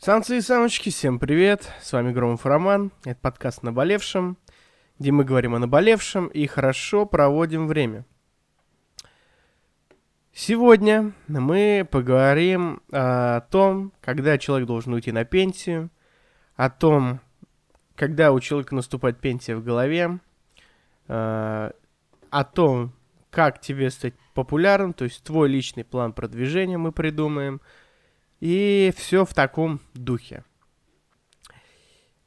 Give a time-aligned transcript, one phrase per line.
[0.00, 1.72] Самцы и самочки, всем привет!
[1.82, 4.38] С вами Громов Роман, это подкаст «Наболевшем»,
[5.00, 8.06] где мы говорим о наболевшем и хорошо проводим время.
[10.32, 15.90] Сегодня мы поговорим о том, когда человек должен уйти на пенсию,
[16.54, 17.18] о том,
[17.96, 20.20] когда у человека наступает пенсия в голове,
[21.08, 21.70] э,
[22.30, 22.92] о том,
[23.30, 27.60] как тебе стать популярным, то есть твой личный план продвижения мы придумаем–
[28.40, 30.44] и все в таком духе.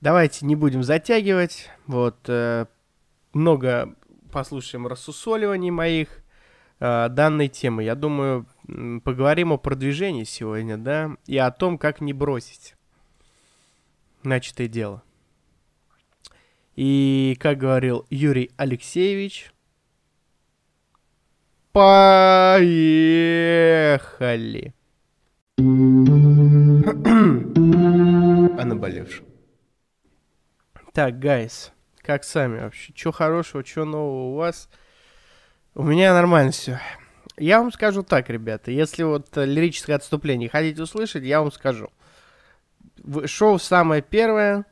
[0.01, 1.69] Давайте не будем затягивать.
[1.85, 2.65] Вот э,
[3.33, 3.95] много
[4.31, 6.23] послушаем рассусоливаний моих
[6.79, 7.83] э, данной темы.
[7.83, 8.47] Я думаю,
[9.03, 12.75] поговорим о продвижении сегодня, да, и о том, как не бросить
[14.23, 15.03] начатое дело.
[16.75, 19.53] И, как говорил Юрий Алексеевич,
[21.73, 22.71] поехали!
[25.57, 25.63] О
[28.65, 29.25] наболевшем.
[30.93, 32.93] Так, гайс, как сами вообще?
[32.95, 34.69] Что хорошего, что нового у вас?
[35.73, 36.79] У меня нормально все.
[37.37, 41.89] Я вам скажу так, ребята, если вот лирическое отступление хотите услышать, я вам скажу.
[43.25, 44.65] Шоу самое первое,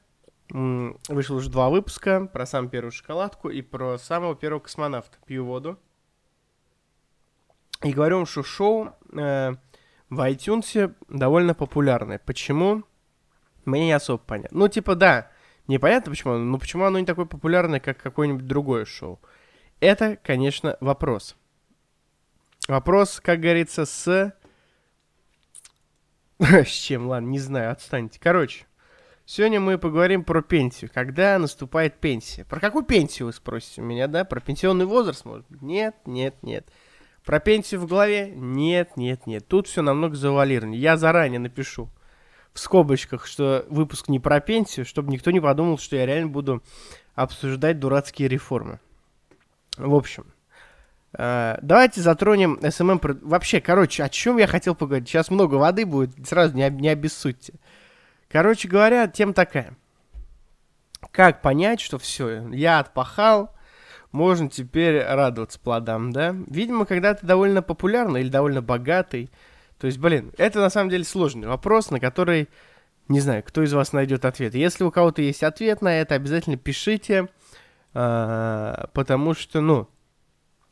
[0.50, 5.18] вышло уже два выпуска про самую первую шоколадку и про самого первого космонавта.
[5.26, 5.80] Пью воду.
[7.82, 9.56] И говорю вам, что шоу э,
[10.10, 12.20] в iTunes довольно популярное.
[12.20, 12.84] Почему?
[13.66, 14.58] Мне не особо понятно.
[14.58, 15.32] Ну, типа, да,
[15.68, 19.20] непонятно почему, но почему оно не такое популярное, как какое-нибудь другое шоу?
[19.80, 21.36] Это, конечно, вопрос.
[22.68, 24.34] Вопрос, как говорится, с...
[26.40, 27.08] С чем?
[27.08, 28.20] Ладно, не знаю, отстаньте.
[28.22, 28.66] Короче,
[29.26, 30.90] сегодня мы поговорим про пенсию.
[30.94, 32.46] Когда наступает пенсия?
[32.46, 34.24] Про какую пенсию вы спросите у меня, да?
[34.24, 35.62] Про пенсионный возраст, может быть?
[35.62, 36.72] Нет, нет, нет.
[37.30, 38.32] Про пенсию в голове?
[38.36, 39.48] Нет, нет, нет.
[39.48, 40.74] Тут все намного завуалировано.
[40.74, 41.88] Я заранее напишу
[42.54, 46.64] в скобочках, что выпуск не про пенсию, чтобы никто не подумал, что я реально буду
[47.14, 48.80] обсуждать дурацкие реформы.
[49.78, 50.26] В общем,
[51.20, 55.08] э, давайте затронем эм вообще, короче, о чем я хотел поговорить?
[55.08, 57.54] Сейчас много воды будет, сразу не, не обессудьте.
[58.28, 59.78] Короче говоря, тем такая.
[61.12, 63.54] Как понять, что все, я отпахал,
[64.12, 66.36] можно теперь радоваться плодам, да?
[66.48, 69.30] Видимо, когда ты довольно популярный или довольно богатый,
[69.80, 72.50] то есть, блин, это на самом деле сложный вопрос, на который,
[73.08, 74.56] не знаю, кто из вас найдет ответ.
[74.56, 77.30] Если у кого-то есть ответ на это, обязательно пишите,
[77.94, 79.88] э, потому что, ну,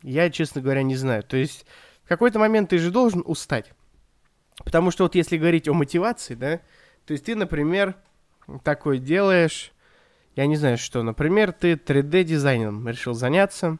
[0.01, 1.23] я, честно говоря, не знаю.
[1.23, 1.65] То есть,
[2.03, 3.71] в какой-то момент ты же должен устать.
[4.63, 6.59] Потому что вот если говорить о мотивации, да,
[7.05, 7.95] то есть ты, например,
[8.63, 9.71] такой делаешь,
[10.37, 13.79] я не знаю что, например, ты 3D-дизайном решил заняться,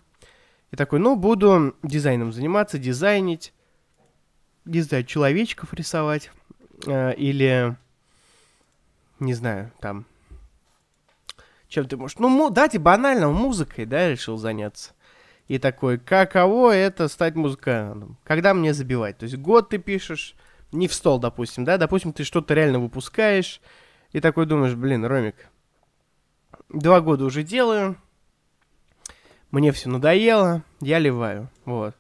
[0.72, 3.54] и такой, ну, буду дизайном заниматься, дизайнить,
[4.66, 6.32] не знаю, человечков рисовать,
[6.88, 7.78] э, или,
[9.20, 10.08] не знаю, там,
[11.68, 14.94] чем ты можешь, ну, дайте банально, музыкой, да, решил заняться.
[15.48, 18.18] И такой, каково это стать музыкантом?
[18.24, 19.20] Когда мне забивать?
[19.20, 20.36] То есть год ты пишешь,
[20.72, 23.62] не в стол, допустим, да, допустим, ты что-то реально выпускаешь,
[24.12, 25.36] и такой думаешь, блин, Ромик,
[26.70, 27.98] два года уже делаю,
[29.52, 31.96] мне все надоело, я ливаю, вот.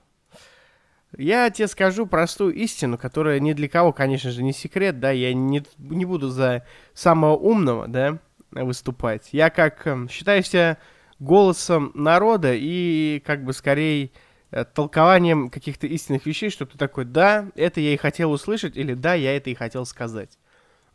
[1.17, 5.33] Я тебе скажу простую истину, которая ни для кого, конечно же, не секрет, да, я
[5.33, 8.19] не, не буду за самого умного, да,
[8.51, 9.29] выступать.
[9.31, 10.77] Я как эм, считаю себя
[11.19, 14.11] голосом народа и как бы скорее
[14.51, 18.93] э, толкованием каких-то истинных вещей, что ты такой, да, это я и хотел услышать, или
[18.93, 20.37] да, я это и хотел сказать.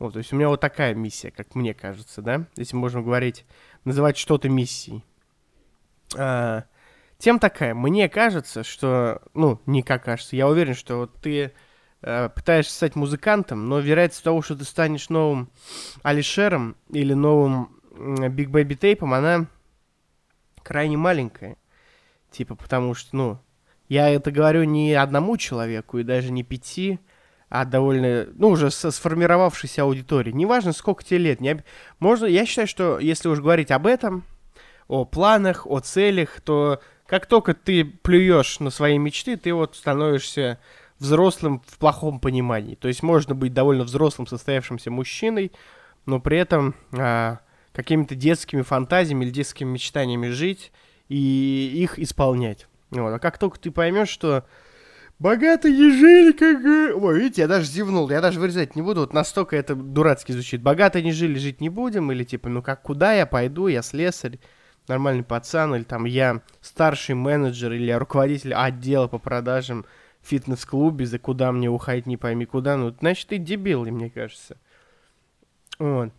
[0.02, 3.46] Вот, то есть у меня вот такая миссия, как мне кажется, да, если можем говорить,
[3.84, 5.04] называть что-то миссией.
[6.16, 6.64] А,
[7.18, 11.52] тем такая, мне кажется, что, ну, не как кажется, я уверен, что вот ты
[12.00, 15.52] э, пытаешься стать музыкантом, но вероятность того, что ты станешь новым
[16.02, 19.46] Алишером или новым Биг Бэби Тейпом, она
[20.64, 21.58] крайне маленькая.
[22.32, 23.38] Типа, потому что, ну,
[23.88, 26.98] я это говорю не одному человеку и даже не пяти,
[27.54, 30.32] а довольно, ну, уже со сформировавшейся аудитории.
[30.32, 31.40] Неважно, сколько тебе лет.
[31.42, 31.62] Не,
[31.98, 34.24] можно, я считаю, что если уж говорить об этом,
[34.88, 40.60] о планах, о целях, то как только ты плюешь на свои мечты, ты вот становишься
[40.98, 42.74] взрослым в плохом понимании.
[42.74, 45.52] То есть можно быть довольно взрослым, состоявшимся мужчиной,
[46.06, 47.40] но при этом а,
[47.74, 50.72] какими-то детскими фантазиями или детскими мечтаниями жить
[51.10, 52.66] и их исполнять.
[52.90, 53.12] Вот.
[53.12, 54.46] А как только ты поймешь, что
[55.22, 56.64] богатые не жили, как...
[57.00, 60.62] Ой, видите, я даже зевнул, я даже вырезать не буду, вот настолько это дурацки звучит.
[60.62, 64.40] Богатые не жили, жить не будем, или типа, ну как, куда я пойду, я слесарь,
[64.88, 69.86] нормальный пацан, или там я старший менеджер, или я руководитель отдела по продажам
[70.20, 74.56] в фитнес-клубе, за куда мне уходить не пойми куда, ну, значит, ты дебил, мне кажется.
[75.78, 76.10] Вот.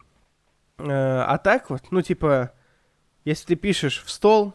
[0.78, 2.54] Э, а так вот, ну, типа,
[3.26, 4.54] если ты пишешь в стол,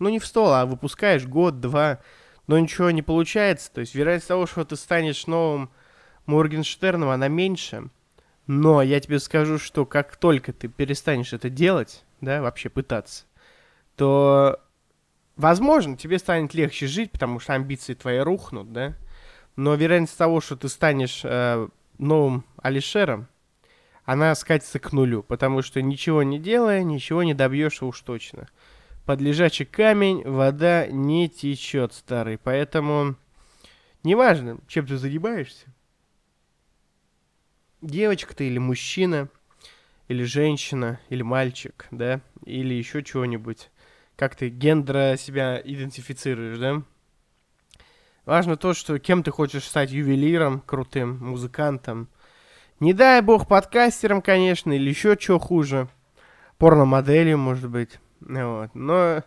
[0.00, 2.00] ну, не в стол, а выпускаешь год-два,
[2.50, 5.70] но ничего не получается, то есть вероятность того, что ты станешь новым
[6.26, 7.90] Моргенштерном, она меньше.
[8.48, 13.26] Но я тебе скажу, что как только ты перестанешь это делать, да, вообще пытаться,
[13.94, 14.58] то,
[15.36, 18.96] возможно, тебе станет легче жить, потому что амбиции твои рухнут, да,
[19.54, 21.68] но вероятность того, что ты станешь э,
[21.98, 23.28] новым Алишером,
[24.04, 28.48] она скатится к нулю, потому что ничего не делая, ничего не добьешься уж точно.
[29.10, 33.16] Под лежачий камень вода не течет, старый, поэтому
[34.04, 35.66] неважно, чем ты занимаешься,
[37.82, 39.28] девочка ты или мужчина,
[40.06, 43.72] или женщина, или мальчик, да, или еще чего-нибудь,
[44.14, 46.84] как ты гендера себя идентифицируешь, да,
[48.26, 52.08] Важно то, что кем ты хочешь стать ювелиром, крутым, музыкантом.
[52.78, 55.88] Не дай бог подкастером, конечно, или еще что хуже.
[56.58, 57.98] Порномоделью, может быть.
[58.20, 58.74] Вот.
[58.74, 59.22] Но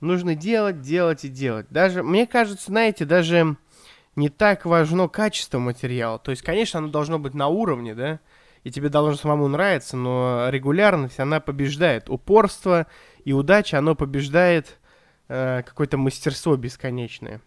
[0.00, 1.66] нужно делать, делать и делать.
[1.70, 3.56] Даже, мне кажется, знаете, даже
[4.16, 6.18] не так важно качество материала.
[6.18, 8.20] То есть, конечно, оно должно быть на уровне, да,
[8.64, 12.08] и тебе должно самому нравиться, но регулярность, она побеждает.
[12.08, 12.86] Упорство
[13.24, 14.78] и удача, оно побеждает
[15.28, 17.40] э, какое-то мастерство бесконечное.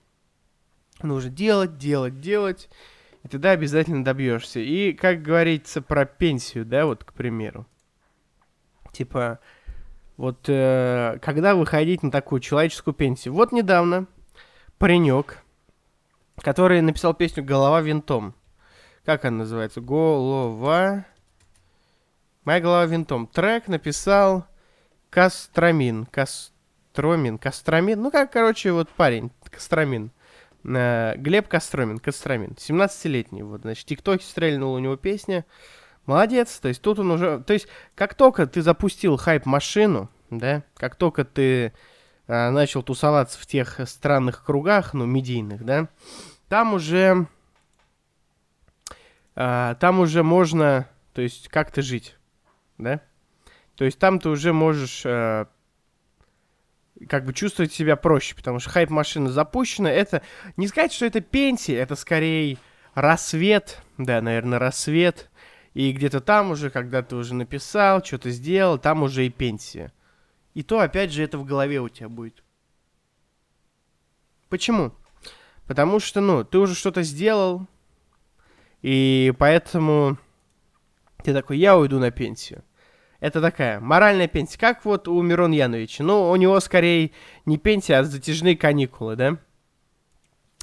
[1.02, 2.70] Нужно делать, делать, делать,
[3.24, 4.60] и тогда обязательно добьешься.
[4.60, 7.66] И, как говорится про пенсию, да, вот, к примеру.
[8.92, 9.40] Типа,
[10.18, 13.34] вот, э, когда выходить на такую человеческую пенсию?
[13.34, 14.08] Вот недавно
[14.78, 15.40] паренек,
[16.38, 18.34] который написал песню «Голова винтом».
[19.04, 19.82] Как она называется?
[19.82, 21.06] Голова...
[22.44, 23.28] Моя голова винтом.
[23.28, 24.46] Трек написал
[25.10, 26.06] Кастромин.
[26.06, 27.38] Кастромин.
[27.38, 28.02] Кастромин.
[28.02, 29.32] Ну, как, короче, вот парень.
[29.50, 30.12] Кастромин.
[30.66, 35.46] Э, Глеб Костромин, Костромин, 17-летний, вот, значит, ТикТоке стрельнул у него песня,
[36.06, 40.96] молодец, то есть тут он уже, то есть как только ты запустил хайп-машину, да, как
[40.96, 41.74] только ты
[42.28, 45.90] а, начал тусоваться в тех странных кругах, ну, медийных, да,
[46.50, 47.28] там уже,
[49.36, 52.18] а, там уже можно, то есть как-то жить,
[52.78, 53.02] да,
[53.76, 55.48] то есть там ты уже можешь а,
[57.10, 59.92] как бы чувствовать себя проще, потому что хайп-машина запущена.
[59.92, 60.22] Это
[60.58, 62.58] не сказать, что это пенсия, это скорее
[62.94, 65.30] рассвет, да, наверное, рассвет.
[65.76, 69.94] И где-то там уже, когда ты уже написал, что-то сделал, там уже и пенсия.
[70.56, 72.44] И то, опять же, это в голове у тебя будет.
[74.50, 74.96] Почему?
[75.68, 77.68] Потому что, ну, ты уже что-то сделал,
[78.82, 80.18] и поэтому
[81.24, 82.64] ты такой, я уйду на пенсию
[83.26, 84.60] это такая моральная пенсия.
[84.60, 86.04] Как вот у Мирон Яновича.
[86.04, 87.10] Ну, у него скорее
[87.46, 89.38] не пенсия, а затяжные каникулы, да?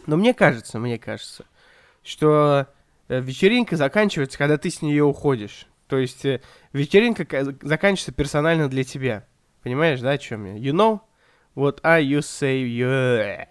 [0.07, 1.45] Но мне кажется, мне кажется,
[2.05, 2.69] что
[3.21, 5.67] вечеринка заканчивается, когда ты с нее уходишь.
[5.87, 6.41] То есть э,
[6.73, 7.27] вечеринка
[7.61, 9.27] заканчивается персонально для тебя.
[9.63, 10.57] Понимаешь, да, о чем я?
[10.57, 11.01] You know
[11.55, 13.47] what I you say you...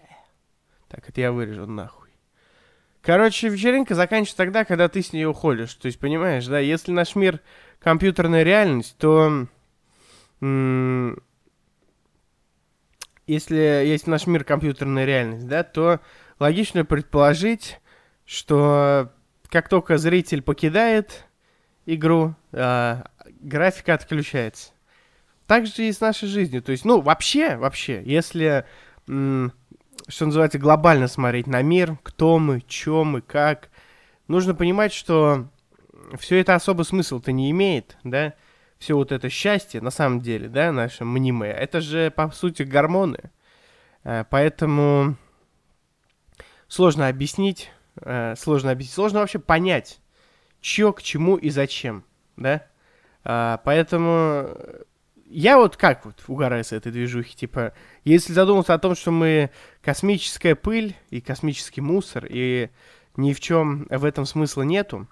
[0.87, 2.09] Так, это я вырежу нахуй.
[3.01, 5.73] Короче, вечеринка заканчивается тогда, когда ты с нее уходишь.
[5.75, 7.39] То есть, понимаешь, да, если наш мир
[7.79, 9.47] компьютерная реальность, то
[13.27, 15.99] если есть наш мир компьютерная реальность, да, то
[16.39, 17.79] логично предположить,
[18.25, 19.11] что
[19.51, 21.25] как только зритель покидает
[21.85, 23.03] игру, э,
[23.41, 24.71] графика отключается.
[25.45, 26.63] Так же и с нашей жизнью.
[26.63, 28.65] То есть, ну, вообще, вообще, если,
[29.05, 33.69] что называется, глобально смотреть на мир, кто мы, чё мы, как,
[34.29, 35.49] нужно понимать, что
[36.17, 38.33] все это особый смысл-то не имеет, да,
[38.79, 43.31] все вот это счастье, на самом деле, да, наше мнимое, это же, по сути, гормоны.
[44.05, 45.17] Э, поэтому
[46.69, 47.69] сложно объяснить,
[48.01, 49.99] э, сложно объяснить, сложно вообще понять,
[50.59, 52.03] чё, к чему и зачем,
[52.35, 52.65] да.
[53.23, 54.49] Э, поэтому
[55.31, 59.49] я вот как вот угораю с этой движухи, типа, если задуматься о том, что мы
[59.81, 62.69] космическая пыль и космический мусор, и
[63.15, 65.07] ни в чем в этом смысла нету,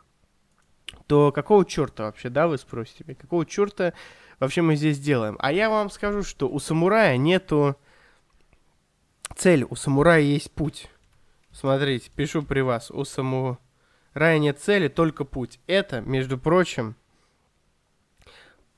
[1.08, 3.93] то какого черта вообще, да, вы спросите меня, какого черта
[4.39, 5.38] вообще мы здесь делаем?
[5.39, 7.77] А я вам скажу, что у самурая нету
[9.36, 10.89] цели, у самурая есть путь.
[11.60, 13.58] Смотрите, пишу при вас, у самурая
[14.39, 15.60] нет цели, только путь.
[15.68, 16.96] Это, между прочим,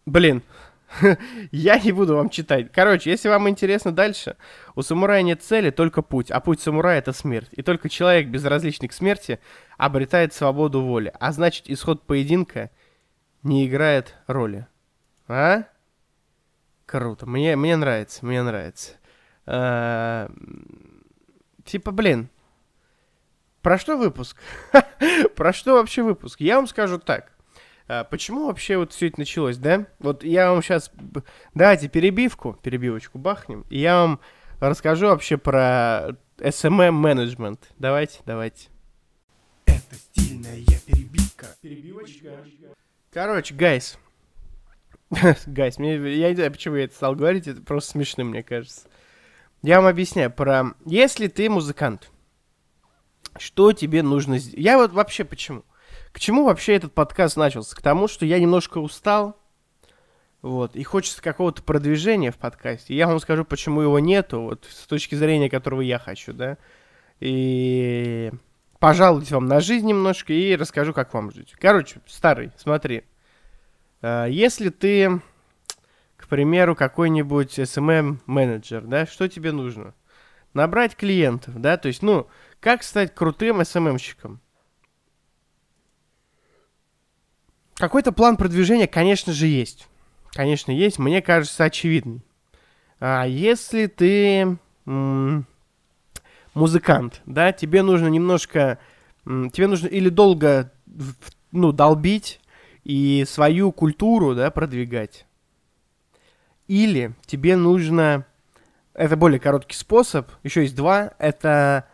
[0.07, 0.41] блин,
[1.51, 2.71] Я не буду вам читать.
[2.71, 4.35] Короче, если вам интересно дальше,
[4.75, 6.31] у самурая нет цели, только путь.
[6.31, 7.49] А путь самурая— это смерть.
[7.51, 9.39] И только человек, безразличный к смерти,
[9.77, 11.13] обретает свободу воли.
[11.19, 12.71] А значит, исход поединка
[13.43, 14.67] не играет роли.
[15.27, 15.65] А?
[16.87, 17.25] Круто.
[17.25, 18.93] Мне, мне нравится, мне нравится.
[19.45, 20.29] А,
[21.63, 22.29] типа, блин,
[23.61, 24.37] про что выпуск?
[25.35, 26.41] про что вообще выпуск?
[26.41, 27.31] Я вам скажу так.
[27.87, 29.85] А, почему вообще вот все это началось, да?
[29.99, 30.91] Вот я вам сейчас...
[31.53, 34.19] Давайте перебивку, перебивочку бахнем, и я вам
[34.59, 37.69] расскажу вообще про SMM менеджмент.
[37.77, 38.69] Давайте, давайте.
[39.65, 41.47] Это стильная перебивка.
[41.61, 42.29] Перебивочка.
[43.11, 43.97] Короче, guys.
[45.45, 48.87] Guys, мне, я не знаю, почему я это стал говорить, это просто смешно, мне кажется.
[49.61, 50.73] Я вам объясняю про...
[50.85, 52.09] Если ты музыкант,
[53.37, 54.63] что тебе нужно сделать?
[54.63, 55.63] Я вот вообще почему?
[56.11, 57.75] К чему вообще этот подкаст начался?
[57.75, 59.37] К тому, что я немножко устал,
[60.41, 62.95] вот, и хочется какого-то продвижения в подкасте.
[62.95, 66.57] Я вам скажу, почему его нету, вот, с точки зрения которого я хочу, да.
[67.19, 68.31] И
[68.79, 71.53] пожалуйте вам на жизнь немножко и расскажу, как вам жить.
[71.59, 73.03] Короче, старый, смотри.
[74.01, 75.21] А, если ты,
[76.17, 79.93] к примеру, какой-нибудь SMM-менеджер, да, что тебе нужно?
[80.55, 82.27] Набрать клиентов, да, то есть, ну,
[82.61, 84.39] как стать крутым SMM-щиком?
[87.75, 89.87] Какой-то план продвижения, конечно же, есть.
[90.33, 90.99] Конечно, есть.
[90.99, 92.21] Мне кажется, очевидный.
[92.99, 94.57] А если ты
[96.53, 98.77] музыкант, да, тебе нужно немножко,
[99.25, 100.71] тебе нужно или долго,
[101.51, 102.39] ну, долбить
[102.83, 105.25] и свою культуру, да, продвигать,
[106.67, 108.25] или тебе нужно,
[108.93, 111.87] это более короткий способ, еще есть два, это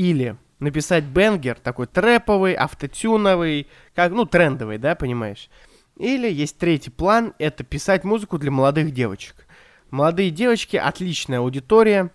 [0.00, 5.50] или написать бенгер, такой трэповый, автотюновый, как, ну, трендовый, да, понимаешь?
[5.96, 9.46] Или есть третий план, это писать музыку для молодых девочек.
[9.90, 12.10] Молодые девочки, отличная аудитория,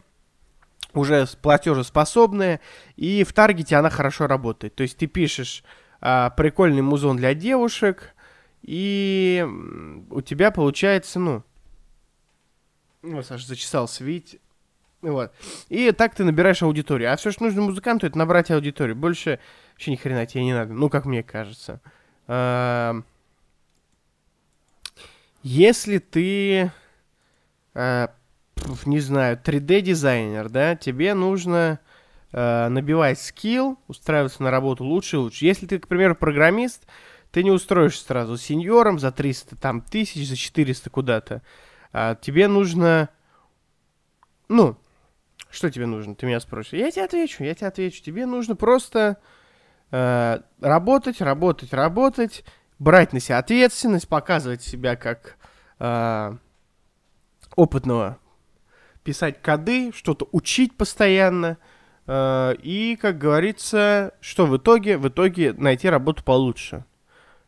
[0.93, 2.59] уже платежеспособная,
[2.95, 4.73] и в таргете она хорошо работает.
[4.73, 5.63] То есть ты пишешь
[6.01, 8.15] а, прикольный музон для девушек,
[8.63, 9.47] и
[10.09, 11.43] у тебя получается, ну...
[13.03, 14.39] Ну, Саша зачесался, видите?
[15.05, 15.31] Вот.
[15.69, 17.13] И так ты набираешь аудиторию.
[17.13, 18.95] А все, что нужно музыканту, это набрать аудиторию.
[18.95, 19.39] Больше
[19.74, 20.74] вообще ни хрена тебе не надо.
[20.74, 21.79] Ну, как мне кажется.
[22.27, 23.01] А...
[25.43, 26.71] Если ты,
[27.75, 28.09] а,
[28.88, 31.79] не знаю, 3D-дизайнер, да, тебе нужно
[32.33, 35.45] а, набивать скилл, устраиваться на работу лучше и лучше.
[35.45, 36.88] Если ты, к примеру, программист,
[37.29, 41.43] ты не устроишься сразу сеньором за 300 там, тысяч, за 400 куда-то.
[41.93, 43.09] А, тебе нужно,
[44.50, 44.75] ну,
[45.55, 46.15] что тебе нужно?
[46.15, 46.74] Ты меня спросишь.
[46.74, 48.03] Я тебе отвечу, я тебе отвечу.
[48.03, 49.17] Тебе нужно просто
[49.91, 52.43] э, работать, работать, работать,
[52.77, 55.38] брать на себя ответственность, показывать себя как
[55.79, 56.35] э,
[57.55, 58.19] опытного,
[59.03, 61.57] писать коды, что-то учить постоянно.
[62.05, 64.97] Э, и, как говорится, что в итоге?
[64.97, 66.85] В итоге найти работу получше.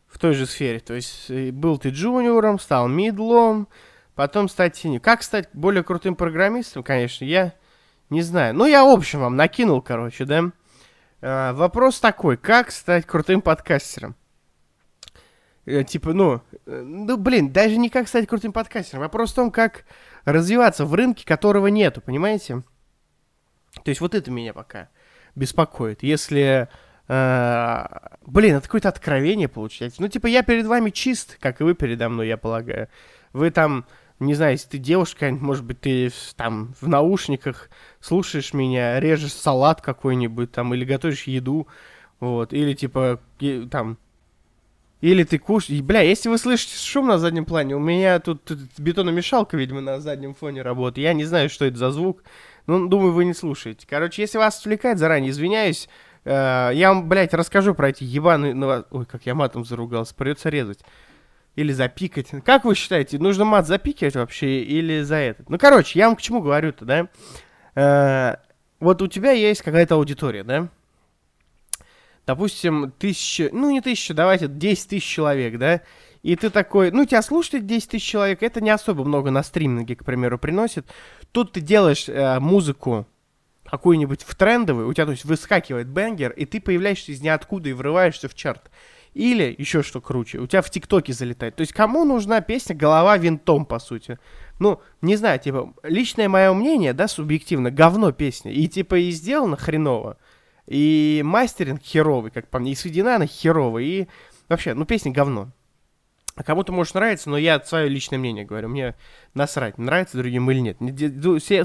[0.06, 0.80] В той же сфере.
[0.80, 3.68] То есть э, был ты джуниором, стал мидлом,
[4.14, 5.00] потом стать синим.
[5.00, 7.52] Как стать более крутым программистом, конечно, я
[8.10, 8.54] не знаю.
[8.54, 10.50] Ну, я, в общем, вам накинул, короче, да?
[11.20, 12.36] А, вопрос такой.
[12.36, 14.16] Как стать крутым подкастером?
[15.68, 19.02] Э, типа, ну, э, ну, блин, даже не как стать крутым подкастером.
[19.02, 19.84] Вопрос в том, как
[20.24, 22.62] развиваться в рынке, которого нету, понимаете?
[23.84, 24.88] То есть вот это меня пока
[25.34, 26.02] беспокоит.
[26.02, 26.68] Если...
[27.08, 27.86] Э,
[28.22, 30.00] блин, это какое-то откровение получается.
[30.00, 32.88] Ну, типа, я перед вами чист, как и вы передо мной, я полагаю.
[33.34, 33.84] Вы там
[34.20, 37.70] не знаю, если ты девушка, может быть, ты там в наушниках
[38.00, 41.68] слушаешь меня, режешь салат какой-нибудь там, или готовишь еду,
[42.20, 43.20] вот, или типа,
[43.70, 43.98] там,
[45.00, 45.80] или ты кушаешь...
[45.82, 50.00] Бля, если вы слышите шум на заднем плане, у меня тут, тут бетономешалка, видимо, на
[50.00, 51.04] заднем фоне работает.
[51.04, 52.24] Я не знаю, что это за звук.
[52.66, 53.86] Ну, думаю, вы не слушаете.
[53.88, 55.88] Короче, если вас отвлекает, заранее извиняюсь.
[56.24, 58.84] Э, я вам, блядь, расскажу про эти ебаные...
[58.90, 60.80] Ой, как я матом заругался, придется резать.
[61.58, 62.28] Или запикать.
[62.44, 65.50] Как вы считаете, нужно мат запикивать вообще или за этот?
[65.50, 67.08] Ну, короче, я вам к чему говорю-то, да?
[67.74, 68.36] Э,
[68.78, 70.68] вот у тебя есть какая-то аудитория, да?
[72.28, 75.80] Допустим, тысяча, ну не тысяча, давайте 10 тысяч человек, да?
[76.22, 79.96] И ты такой, ну тебя слушает 10 тысяч человек, это не особо много на стриминге,
[79.96, 80.86] к примеру, приносит.
[81.32, 83.04] Тут ты делаешь э, музыку
[83.68, 87.72] какую-нибудь в трендовую, у тебя, то есть, выскакивает бенгер, и ты появляешься из ниоткуда и
[87.72, 88.70] врываешься в чарт.
[89.18, 91.56] Или, еще что круче, у тебя в ТикТоке залетает.
[91.56, 94.16] То есть, кому нужна песня «Голова винтом», по сути?
[94.60, 98.52] Ну, не знаю, типа, личное мое мнение, да, субъективно, говно песня.
[98.52, 100.18] И, типа, и сделано хреново.
[100.68, 102.70] И мастеринг херовый, как по мне.
[102.70, 103.82] И сведена она херовая.
[103.82, 104.06] И
[104.48, 105.48] вообще, ну, песня говно.
[106.36, 108.68] А кому-то может нравиться, но я свое личное мнение говорю.
[108.68, 108.94] Мне
[109.34, 110.76] насрать, нравится другим или нет.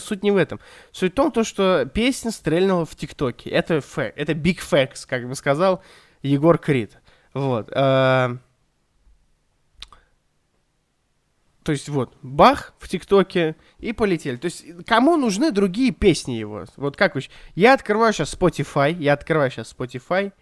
[0.03, 0.59] Суть не в этом.
[0.91, 3.51] Суть в том, то, что песня стрельнула в ТикТоке.
[3.51, 4.17] Это факт.
[4.17, 5.83] Это big facts, как бы сказал
[6.23, 6.97] Егор Крид.
[7.33, 7.71] Вот.
[7.73, 8.37] А...
[11.63, 14.35] То есть вот, бах в ТикТоке и полетели.
[14.35, 16.65] То есть кому нужны другие песни его?
[16.75, 17.21] Вот как вы...
[17.55, 20.33] Я открываю сейчас Spotify, я открываю сейчас Spotify,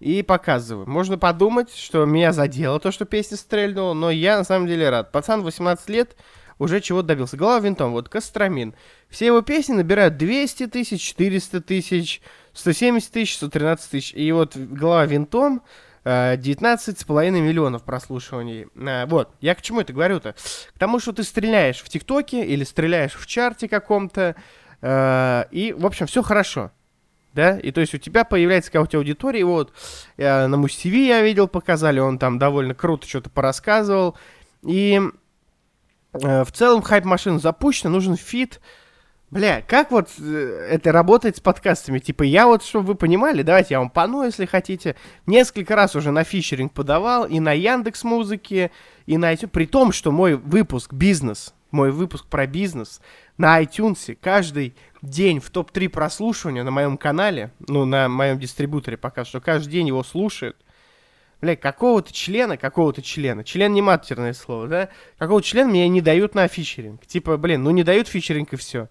[0.00, 0.88] и показываю.
[0.88, 5.12] Можно подумать, что меня задело то, что песня стрельнула, но я на самом деле рад.
[5.12, 6.16] Пацан 18 лет,
[6.58, 7.36] уже чего добился.
[7.36, 8.74] Голова винтом, вот Костромин.
[9.08, 12.22] Все его песни набирают 200 тысяч, 400 тысяч,
[12.54, 14.14] 170 тысяч, 113 тысяч.
[14.14, 15.62] И вот голова винтом
[16.04, 18.66] 19,5 э, миллионов прослушиваний.
[18.74, 20.34] Э, вот, я к чему это говорю-то?
[20.74, 24.34] К тому, что ты стреляешь в ТикТоке или стреляешь в чарте каком-то,
[24.80, 26.70] э, и, в общем, все хорошо.
[27.32, 29.72] Да, и то есть у тебя появляется какая-то аудитория, вот
[30.16, 34.16] на Муз я видел, показали, он там довольно круто что-то порассказывал,
[34.66, 35.00] и
[36.12, 38.60] в целом хайп-машина запущена, нужен feat,
[39.30, 42.00] Бля, как вот э, это работает с подкастами?
[42.00, 44.96] Типа, я вот, чтобы вы понимали, давайте я вам поною, если хотите.
[45.26, 48.72] Несколько раз уже на featuring подавал, и на Яндекс Музыке,
[49.06, 49.46] и на iTunes.
[49.48, 53.00] При том, что мой выпуск «Бизнес», мой выпуск про бизнес
[53.38, 59.24] на iTunes каждый день в топ-3 прослушивания на моем канале, ну, на моем дистрибуторе пока
[59.24, 60.56] что, каждый день его слушают.
[61.40, 64.88] Бля, какого-то члена, какого-то члена, член не матерное слово, да?
[65.18, 67.06] Какого-то члена меня не дают на фичеринг.
[67.06, 68.88] Типа, блин, ну не дают фичеринг и все.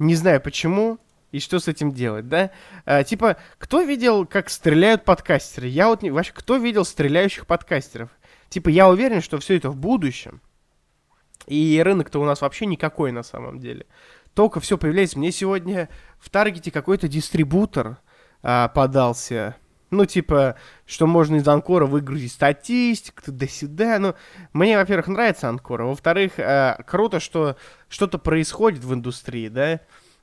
[0.00, 0.98] Не знаю почему
[1.30, 2.50] и что с этим делать, да?
[2.86, 5.68] А, типа, кто видел, как стреляют подкастеры?
[5.68, 6.10] Я вот не...
[6.10, 8.08] Вообще, кто видел стреляющих подкастеров?
[8.48, 10.40] Типа, я уверен, что все это в будущем.
[11.46, 13.84] И рынок-то у нас вообще никакой на самом деле.
[14.32, 15.18] Только все появляется.
[15.18, 17.98] Мне сегодня в Таргете какой-то дистрибутор
[18.42, 19.56] а, подался.
[19.90, 20.56] Ну, типа,
[20.86, 23.98] что можно из Анкора выгрузить статистику, туда-сюда.
[23.98, 24.14] Ну,
[24.52, 25.84] мне, во-первых, нравится Анкора.
[25.84, 27.56] Во-вторых, э, круто, что
[27.88, 29.80] что-то происходит в индустрии, да.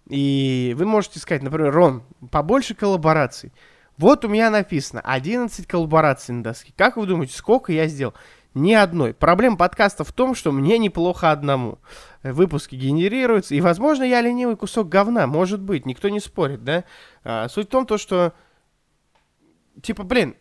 [0.10, 3.52] И вы можете сказать, например, Ром, побольше коллабораций.
[3.98, 6.72] Вот у меня написано 11 коллабораций на доске.
[6.78, 8.14] Как вы думаете, сколько я сделал?
[8.54, 9.14] Ни одной.
[9.14, 11.80] Проблема подкаста в том, что мне неплохо одному.
[12.24, 16.84] Выпуски генерируются, и, возможно, я ленивый кусок говна, может быть, никто не спорит, да?
[17.24, 18.34] А, суть в том, то, что
[19.82, 20.36] типа, блин,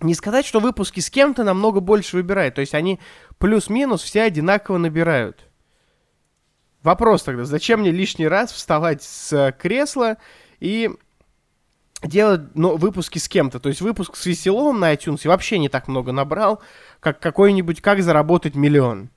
[0.00, 2.54] не сказать, что выпуски с кем-то намного больше выбирают.
[2.54, 3.00] То есть они
[3.38, 5.44] плюс-минус все одинаково набирают.
[6.82, 10.16] Вопрос тогда, зачем мне лишний раз вставать с кресла
[10.60, 10.90] и
[12.04, 13.58] делать ну, выпуски с кем-то?
[13.58, 16.62] То есть выпуск с Веселовым на iTunes вообще не так много набрал,
[17.00, 19.10] как какой-нибудь «Как заработать миллион».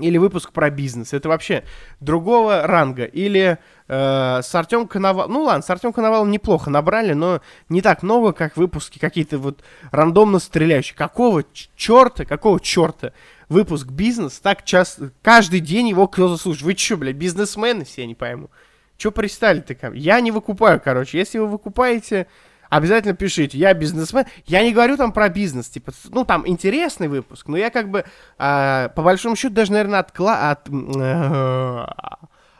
[0.00, 1.12] Или выпуск про бизнес.
[1.12, 1.64] Это вообще
[2.00, 3.04] другого ранга.
[3.04, 3.58] Или
[3.88, 5.28] э, с Артем Коновал...
[5.28, 9.62] Ну ладно, с Артем Коновалом неплохо набрали, но не так много, как выпуски какие-то вот
[9.90, 10.96] рандомно стреляющие.
[10.96, 11.44] Какого
[11.76, 13.12] черта, какого черта
[13.50, 15.12] выпуск бизнес так часто...
[15.22, 16.64] Каждый день его кто-то слушает.
[16.64, 18.48] Вы что, блядь, бизнесмены все, я не пойму.
[18.96, 20.00] Че пристали-то ко мне?
[20.00, 21.18] Я не выкупаю, короче.
[21.18, 22.26] Если вы выкупаете,
[22.70, 23.58] обязательно пишите.
[23.58, 24.24] Я бизнесмен.
[24.46, 28.04] Я не говорю там про бизнес, типа, ну, там интересный выпуск, но я как бы,
[28.38, 30.50] э, по большому счету, даже, наверное, откла...
[30.50, 30.68] от...
[30.70, 31.86] Э,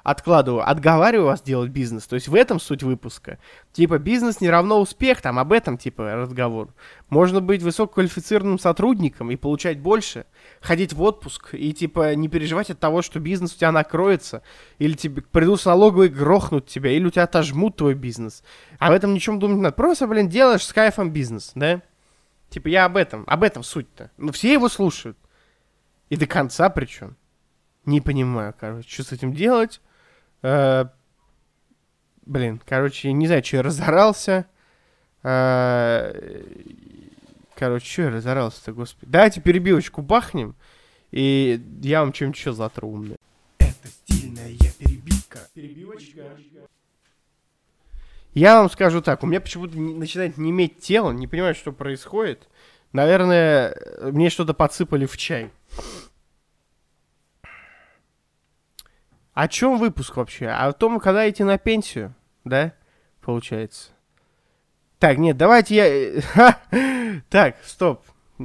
[0.03, 2.07] откладываю, отговариваю вас делать бизнес.
[2.07, 3.39] То есть в этом суть выпуска.
[3.73, 6.75] Типа бизнес не равно успех, там об этом типа разговор.
[7.09, 10.27] Можно быть высококвалифицированным сотрудником и получать больше,
[10.61, 14.43] ходить в отпуск и типа не переживать от того, что бизнес у тебя накроется,
[14.79, 18.43] или тебе придут с налоговой грохнут тебя, или у тебя отожмут твой бизнес.
[18.79, 19.75] Об этом ничем думать не надо.
[19.75, 21.83] Просто, блин, делаешь с кайфом бизнес, да?
[22.51, 24.11] Типа я об этом, об этом суть-то.
[24.17, 25.17] Но все его слушают.
[26.09, 27.17] И до конца причем.
[27.87, 29.81] Не понимаю, короче, что с этим делать.
[30.43, 30.87] Э,
[32.27, 34.47] блин, короче, не знаю, что я разорался.
[35.23, 36.13] Э,
[37.61, 39.13] короче, что я разорался-то, господи.
[39.13, 40.57] Давайте перебивочку бахнем,
[41.11, 43.19] и я вам чем-нибудь еще затру умное.
[43.59, 45.41] Это стильная перебивка.
[45.53, 46.23] Перебивочка.
[48.33, 52.49] Я вам скажу так, у меня почему-то начинает не иметь тело, не понимаю, что происходит.
[52.93, 53.77] Наверное,
[54.11, 55.51] мне что-то подсыпали в чай.
[59.35, 60.49] О чем выпуск вообще?
[60.49, 62.73] О том, когда идти на пенсию, да?
[63.21, 63.91] Получается.
[65.01, 67.23] Так, нет, давайте я...
[67.31, 68.03] так, стоп.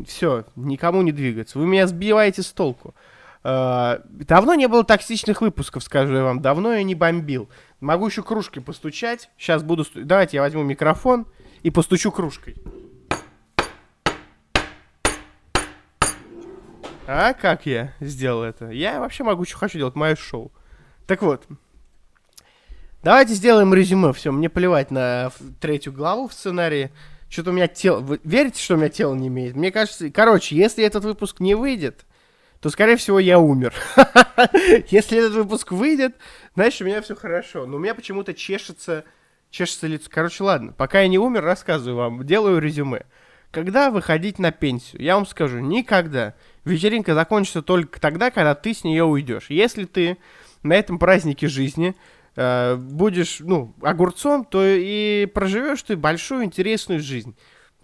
[0.08, 1.60] Все, никому не двигаться.
[1.60, 2.96] Вы меня сбиваете с толку.
[3.44, 6.42] Uh, давно не было токсичных выпусков, скажу я вам.
[6.42, 7.50] Давно я не бомбил.
[7.82, 9.30] Могу еще кружкой постучать.
[9.38, 9.86] Сейчас буду...
[9.94, 11.28] Давайте я возьму микрофон
[11.62, 12.56] и постучу кружкой.
[17.06, 18.70] А как я сделал это?
[18.70, 19.96] Я вообще могу, что хочу делать.
[19.96, 20.54] Мое шоу.
[21.06, 21.46] Так вот,
[23.06, 24.12] давайте сделаем резюме.
[24.14, 26.92] Все, мне плевать на третью главу в сценарии.
[27.30, 28.00] Что-то у меня тело...
[28.00, 29.56] Вы верите, что у меня тело не имеет?
[29.56, 30.10] Мне кажется...
[30.10, 32.06] Короче, если этот выпуск не выйдет,
[32.60, 33.74] то, скорее всего, я умер.
[34.90, 36.16] Если этот выпуск выйдет,
[36.56, 37.68] значит, у меня все хорошо.
[37.68, 39.04] Но у меня почему-то чешется,
[39.52, 40.10] чешется лицо.
[40.12, 43.06] Короче, ладно, пока я не умер, рассказываю вам, делаю резюме.
[43.52, 45.02] Когда выходить на пенсию?
[45.02, 46.34] Я вам скажу, никогда.
[46.64, 49.46] Вечеринка закончится только тогда, когда ты с нее уйдешь.
[49.50, 50.18] Если ты
[50.64, 51.96] на этом празднике жизни
[52.36, 57.36] э, будешь, ну, огурцом, то и проживешь ты большую интересную жизнь.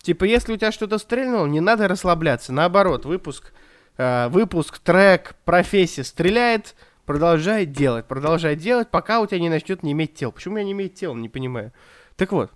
[0.01, 2.51] Типа, если у тебя что-то стрельнуло, не надо расслабляться.
[2.51, 3.53] Наоборот, выпуск,
[3.97, 9.91] э, выпуск, трек, профессия стреляет, продолжай делать, продолжай делать, пока у тебя не начнет не
[9.91, 10.31] иметь тел.
[10.31, 11.71] Почему меня не имеет тел, не понимаю.
[12.15, 12.51] Так вот,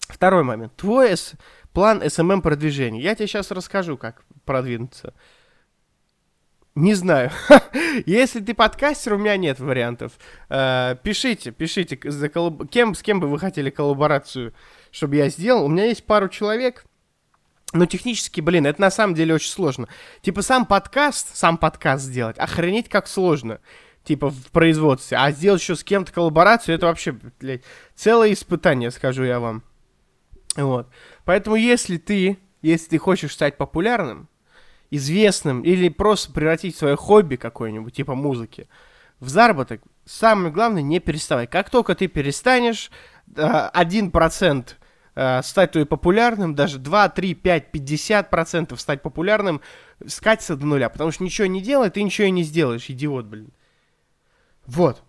[0.00, 0.74] второй момент.
[0.76, 1.14] Твой
[1.72, 3.00] план SMM продвижения.
[3.00, 5.14] Я тебе сейчас расскажу, как продвинуться.
[6.78, 7.32] Не знаю.
[8.06, 10.12] Если ты подкастер, у меня нет вариантов.
[10.48, 12.70] Э, пишите, пишите, за коллаб...
[12.70, 14.54] кем, с кем бы вы хотели коллаборацию,
[14.92, 15.64] чтобы я сделал.
[15.64, 16.84] У меня есть пару человек,
[17.72, 19.88] но технически, блин, это на самом деле очень сложно.
[20.22, 23.58] Типа сам подкаст, сам подкаст сделать, охренеть как сложно.
[24.04, 25.18] Типа в производстве.
[25.18, 27.10] А сделать еще с кем-то коллаборацию, это вообще,
[27.40, 27.64] блядь,
[27.96, 29.64] целое испытание, скажу я вам.
[30.54, 30.88] Вот.
[31.24, 34.28] Поэтому если ты, если ты хочешь стать популярным,
[34.90, 38.68] известным или просто превратить свое хобби какое-нибудь, типа музыки,
[39.20, 41.46] в заработок, самое главное, не переставай.
[41.46, 42.90] Как только ты перестанешь,
[43.34, 44.68] 1%
[45.14, 49.60] э, стать твоим популярным, даже 2, 3, 5, 50 процентов стать популярным,
[50.06, 53.50] скатиться до нуля, потому что ничего не делай, ты ничего и не сделаешь, идиот, блин.
[54.66, 55.02] Вот.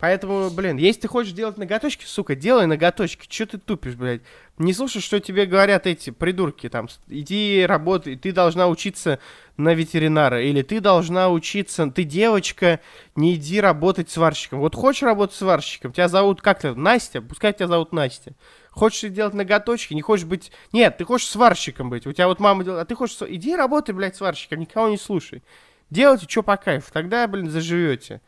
[0.00, 3.26] Поэтому, блин, если ты хочешь делать ноготочки, сука, делай ноготочки.
[3.28, 4.22] Че ты тупишь, блядь?
[4.56, 6.88] Не слушай, что тебе говорят эти придурки там.
[7.06, 9.18] Иди работай, ты должна учиться
[9.58, 10.42] на ветеринара.
[10.42, 12.80] Или ты должна учиться, ты девочка,
[13.14, 14.60] не иди работать сварщиком.
[14.60, 18.32] Вот хочешь работать сварщиком, тебя зовут как-то Настя, пускай тебя зовут Настя.
[18.70, 20.50] Хочешь делать ноготочки, не хочешь быть...
[20.72, 22.06] Нет, ты хочешь сварщиком быть.
[22.06, 23.18] У тебя вот мама делает, а ты хочешь...
[23.28, 25.42] Иди работай, блядь, сварщиком, никого не слушай.
[25.90, 28.22] Делайте, что по кайфу, тогда, блин, заживете.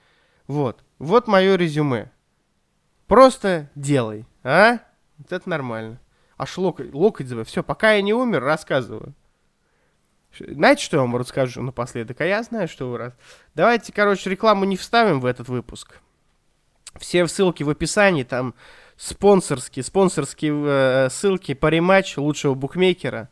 [0.47, 0.83] Вот.
[1.03, 2.13] Вот мое резюме.
[3.09, 4.79] Просто делай, а?
[5.19, 6.01] Вот это нормально.
[6.39, 7.43] Аж локоть, локоть забыл.
[7.43, 9.13] Все, пока я не умер, рассказываю.
[10.39, 12.21] Знаете, что я вам расскажу напоследок?
[12.21, 13.15] А я знаю, что вы раз.
[13.57, 15.99] Давайте, короче, рекламу не вставим в этот выпуск.
[17.01, 18.55] Все ссылки в описании, там
[18.97, 23.29] спонсорские, спонсорские э, ссылки по рематч лучшего букмекера.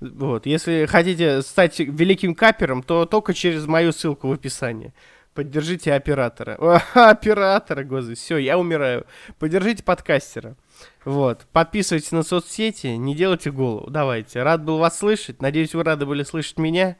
[0.00, 4.92] Вот, если хотите стать великим капером, то только через мою ссылку в описании.
[5.34, 6.56] Поддержите оператора.
[6.58, 6.78] О,
[7.10, 9.06] оператора, господи, все, я умираю.
[9.38, 10.56] Поддержите подкастера.
[11.04, 11.46] Вот.
[11.52, 13.88] Подписывайтесь на соцсети, не делайте голову.
[13.90, 14.42] Давайте.
[14.42, 15.40] Рад был вас слышать.
[15.40, 16.96] Надеюсь, вы рады были слышать меня.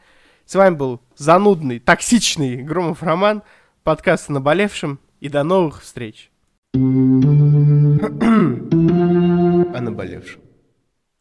[0.47, 3.43] С вами был занудный, токсичный Громов Роман.
[3.83, 4.99] Подкаст о наболевшем.
[5.21, 6.31] И до новых встреч.
[6.75, 6.79] о
[9.81, 10.41] наболевшем.